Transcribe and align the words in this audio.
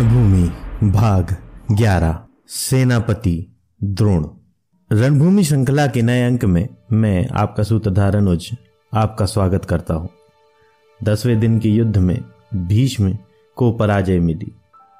भाग 0.00 1.36
ग्यारह, 1.72 2.18
सेनापति, 2.48 3.46
द्रोण। 3.84 4.26
रणभूमि 4.92 5.44
श्रृंखला 5.44 5.86
के 5.86 6.02
नए 6.02 6.22
अंक 6.22 6.44
में 6.44 6.68
मैं 6.92 7.28
आपका 7.28 7.62
सूत्रधार 7.62 8.16
अनुज, 8.16 8.50
आपका 8.94 9.24
स्वागत 9.26 9.64
करता 9.64 9.94
हूँ। 9.94 10.08
दसवें 11.04 11.40
दिन 11.40 11.58
के 11.58 11.68
युद्ध 11.68 11.96
में 11.96 12.24
भीष्म 12.54 13.18
को 13.56 13.72
पराजय 13.72 14.18
मिली, 14.18 14.52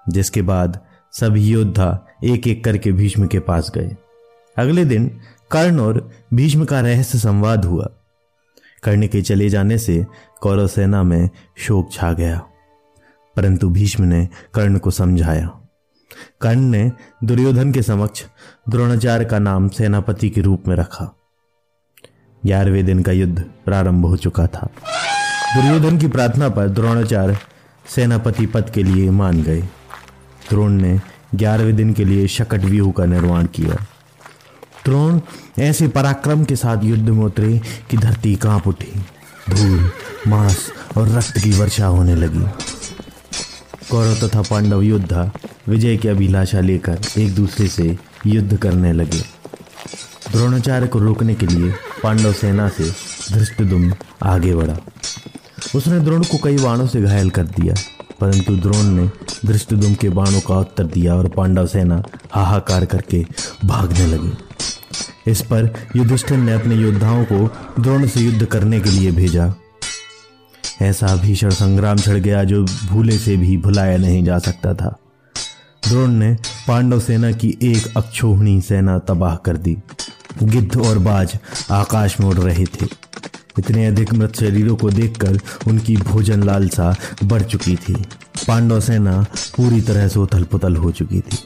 जिसके 0.08 0.42
बाद 0.42 0.80
सभी 1.12 1.48
योद्धा 1.48 2.06
एक 2.24 2.46
एक 2.46 2.64
करके 2.64 2.92
भीष्म 2.92 3.26
के 3.26 3.38
पास 3.38 3.72
गए। 3.74 3.96
अगले 4.56 4.84
दिन 4.84 5.20
कर्ण 5.50 5.80
और 5.80 6.10
भीष्म 6.34 6.64
का 6.64 6.80
रहस्य 6.80 7.18
संवाद 7.18 7.64
हुआ। 7.64 7.88
कर्ण 8.82 9.06
के 9.06 9.22
चले 9.22 9.48
जाने 9.48 9.78
से 9.78 10.06
कौरव 10.40 10.66
सेना 10.66 11.02
में 11.02 11.30
शोक 11.56 11.92
छा 11.92 12.12
गया। 12.12 12.46
परंतु 13.36 13.70
भीष्म 13.70 14.04
ने 14.04 14.28
कर्ण 14.54 14.78
को 14.78 14.90
समझाया। 14.90 15.50
कर्ण 16.40 16.58
ने 16.58 16.92
दुर्योधन 17.24 17.72
के 17.72 17.82
समक्ष 17.82 18.24
द्रोणाचार्य 18.68 19.24
का 19.24 19.38
नाम 19.38 19.68
सेनापति 19.68 20.30
के 20.30 20.40
रूप 20.40 20.68
में 20.68 20.76
रखा। 20.76 21.16
ग्यारहवें 22.46 22.86
दिन 22.86 23.02
का 23.02 23.12
युद्ध 23.12 23.44
प्रारंभ 23.64 24.06
हो 24.06 24.16
चुका 24.16 24.46
था। 24.46 24.68
दुर्योधन 25.56 25.98
की 25.98 26.08
प्रार्थना 26.08 26.48
पर 26.48 26.68
द्रोणाचार्य 26.68 27.38
सेनापति 27.94 28.46
पद 28.46 28.70
के 28.70 28.82
लिए 28.82 29.10
मान 29.10 29.42
गए। 29.42 29.62
द्रोण 30.50 30.70
ने 30.72 31.00
ग्यारहवें 31.34 31.76
दिन 31.76 31.92
के 31.92 32.04
लिए 32.04 32.26
शकट 32.28 32.60
व्यूह 32.60 32.92
का 32.92 33.04
निर्माण 33.04 33.46
किया। 33.46 33.74
द्रोण 34.84 35.20
ऐसे 35.58 35.88
पराक्रम 35.88 36.44
के 36.44 36.56
साथ 36.56 36.84
युद्ध 36.84 37.08
में 37.08 37.24
उतरे 37.24 37.60
कि 37.90 37.96
धरती 37.96 38.36
काँप 38.36 38.68
उठी। 38.68 39.00
धूल, 39.50 39.90
मांस 40.28 40.72
और 40.96 41.08
रक्त 41.08 41.38
की 41.38 41.58
वर्षा 41.58 41.86
होने 41.86 42.14
लगी। 42.14 42.44
कौरव 43.90 44.14
तथा 44.14 44.42
पांडव 44.42 44.82
योद्धा, 44.82 45.30
विजय 45.68 45.96
की 45.96 46.08
अभिलाषा 46.08 46.60
लेकर 46.60 46.98
एक 47.18 47.34
दूसरे 47.34 47.68
से 47.68 47.96
युद्ध 48.26 48.56
करने 48.56 48.92
लगे। 48.92 49.20
द्रोणाचार्य 50.32 50.86
को 50.86 50.98
रोकने 50.98 51.34
के 51.34 51.46
लिए 51.46 51.72
पांडव 52.02 52.32
सेना 52.32 52.68
से 52.68 52.90
धृष्टदुम 53.34 53.92
आगे 54.22 54.54
बढ़ा। 54.54 54.76
उसने 55.74 56.00
द्रोण 56.00 56.22
को 56.22 56.38
कई 56.38 56.56
बाणों 56.56 56.86
से 56.86 57.00
घायल 57.02 57.30
कर 57.30 57.46
दिया, 57.46 57.74
परंतु 58.20 58.56
द्रोण 58.56 58.86
ने 58.86 59.08
धृष्टदुम 59.46 59.94
के 59.94 60.08
बाणों 60.08 60.40
का 60.40 60.58
उत्तर 60.58 60.84
दिया 60.84 61.14
और 61.14 61.28
पांडव 61.28 61.66
सेना 61.66 62.02
हाहाकार 62.32 62.84
करके 62.84 63.24
भागने 63.64 64.06
लगी। 64.06 64.32
इस 65.30 65.40
पर 65.42 65.74
युधिष्ठिर 65.96 66.38
ने 66.38 66.52
अपने 66.52 66.74
योद्धाओं 66.74 67.24
को 67.24 67.46
द्रोण 67.82 68.06
से 68.06 68.20
युद्ध 68.20 68.44
करने 68.44 68.80
के 68.80 68.90
लिए 68.90 69.10
भेजा। 69.10 69.54
ऐसा 70.82 71.16
भीषण 71.16 71.50
संग्राम 71.50 71.98
छिड़ 71.98 72.18
गया 72.18 72.44
जो 72.44 72.64
भूले 72.64 73.18
से 73.18 73.36
भी 73.36 73.56
भुलाया 73.56 73.96
नहीं 73.96 74.24
जा 74.24 74.38
सकता 74.38 74.74
था। 74.74 74.98
द्रोण 75.88 76.10
ने 76.10 76.34
पांडव 76.68 77.00
सेना 77.00 77.32
की 77.32 77.58
एक 77.62 77.96
अक्षोहणी 77.96 78.60
सेना 78.60 78.98
तबाह 78.98 79.36
कर 79.36 79.56
दी। 79.56 79.76
गिद्ध 80.42 80.76
और 80.76 80.98
बाज 80.98 81.38
आकाश 81.70 82.20
में 82.20 82.26
उड़ 82.26 82.38
रहे 82.38 82.64
थे। 82.64 82.86
इतने 83.58 83.86
अधिक 83.86 84.14
मृत 84.14 84.36
शरीरों 84.36 84.76
को 84.76 84.90
देखकर 84.90 85.38
उनकी 85.66 85.96
भोजन 85.96 86.42
लालसा 86.42 86.96
बढ़ 87.24 87.42
चुकी 87.42 87.76
थी। 87.76 87.94
पांडव 88.48 88.80
सेना 88.80 89.22
पूरी 89.56 89.80
तरह 89.80 90.08
से 90.08 90.20
उथल 90.20 90.44
पुथल 90.44 90.76
हो 90.76 90.90
चुकी 90.90 91.20
थी। 91.20 91.38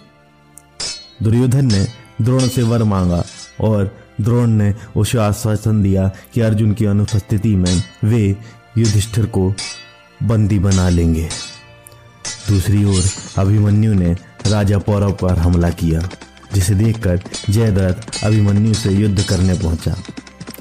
दुर्योधन 1.23 1.73
ने 1.73 1.87
द्रोण 2.23 2.49
से 2.49 2.63
वर 2.63 2.85
मांगा 2.85 3.25
और 3.61 3.99
द्रोण 4.21 4.47
ने 4.47 4.75
उसे 4.97 5.19
आश्वासन 5.19 5.83
दिया 5.83 6.11
कि 6.35 6.41
अर्जुन 6.41 6.73
की 6.73 6.85
अनुपस्थिति 6.85 7.57
में 7.57 7.83
वे 8.05 8.37
युधिष्ठिर 8.79 9.27
को 9.27 9.53
बंदी 10.23 10.59
बना 10.59 10.89
लेंगे। 10.89 11.29
दूसरी 12.49 12.85
ओर 12.85 13.03
अभिमन्यु 13.39 13.93
ने 13.95 14.13
राजा 14.47 14.79
पौरव 14.79 15.13
पर 15.13 15.39
हमला 15.39 15.71
किया, 15.71 16.01
जिसे 16.55 16.75
देखकर 16.75 17.21
जयद्रथ 17.51 18.25
अभिमन्यु 18.25 18.75
से 18.75 18.91
युद्ध 18.91 19.23
करने 19.23 19.55
पहुँचा। 19.55 19.95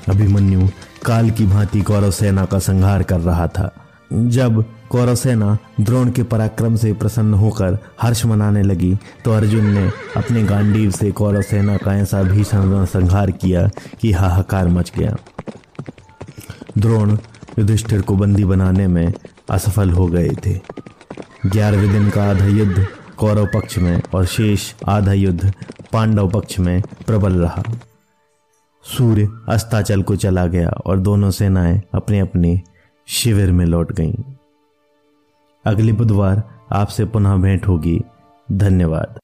अभिमन्यु 0.09 0.67
काल 1.05 1.29
की 1.29 1.45
भांति 1.45 1.81
कौरव 1.81 2.11
सेना 2.11 2.45
का 2.45 2.59
संहार 2.59 3.03
कर 3.03 3.19
रहा 3.19 3.47
था। 3.47 3.71
जब 4.13 4.63
कौरव 4.89 5.15
सेना 5.15 5.57
द्रोण 5.81 6.11
के 6.11 6.23
पराक्रम 6.23 6.75
से 6.75 6.93
प्रसन्न 6.93 7.33
होकर 7.33 7.77
हर्ष 8.01 8.25
मनाने 8.25 8.61
लगी 8.63 8.93
तो 9.25 9.31
अर्जुन 9.31 9.65
ने 9.69 9.89
अपने 10.17 10.43
गांडीव 10.43 10.91
से 10.91 11.11
कौरव 11.11 11.41
सेना 11.41 11.77
का 11.77 11.95
ऐसा 11.95 12.21
भीषण 12.23 12.85
संहार 12.85 13.31
किया 13.31 13.67
कि 14.01 14.11
हाहाकार 14.11 14.67
मच 14.67 14.91
गया। 14.97 15.15
द्रोण 16.77 17.17
युधिष्ठिर 17.59 18.01
को 18.01 18.15
बंदी 18.15 18.45
बनाने 18.45 18.87
में 18.87 19.13
असफल 19.49 19.89
हो 19.89 20.07
गए 20.07 20.29
थे। 20.29 20.53
ग्यारहवें 21.45 21.91
दिन 21.91 22.09
का 22.09 22.29
आधा 22.29 22.45
युद्ध 22.45 22.87
कौरव 23.17 23.45
पक्ष 23.45 23.77
में 23.77 24.01
और 24.15 24.25
शेष 24.25 24.73
आधा 24.87 25.13
युद्ध 25.13 25.53
पांडव 25.93 26.29
पक्ष 26.29 26.59
में 26.59 26.81
प्रबल 26.81 27.33
रहा। 27.33 27.63
सूर्य 28.83 29.29
अस्ताचल 29.49 30.01
को 30.01 30.15
चला 30.15 30.45
गया 30.47 30.69
और 30.69 30.99
दोनों 30.99 31.31
सेनाएँ 31.31 31.81
अपने 31.93 32.19
अपने 32.19 32.61
शिविर 33.07 33.51
में 33.51 33.65
लौट 33.65 33.91
गईं। 33.91 34.15
अगले 35.65 35.91
बुधवार 35.91 36.43
आपसे 36.71 37.05
पुनः 37.05 37.35
भेंट 37.35 37.67
होगी। 37.67 38.01
धन्यवाद। 38.51 39.19